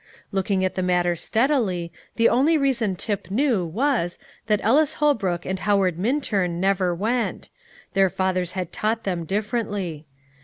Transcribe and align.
Looking 0.31 0.65
at 0.65 0.73
the 0.73 0.81
matter 0.81 1.15
steadily, 1.15 1.91
the 2.15 2.27
only 2.27 2.57
reason 2.57 2.95
Tip 2.95 3.29
knew 3.29 3.63
was, 3.63 4.17
that 4.47 4.59
Ellis 4.63 4.95
Holbrook 4.95 5.45
and 5.45 5.59
Howard 5.59 5.99
Minturn 5.99 6.59
never 6.59 6.95
went; 6.95 7.51
their 7.93 8.09
fathers 8.09 8.53
had 8.53 8.71
taught 8.71 9.03
them 9.03 9.25
differently. 9.25 10.07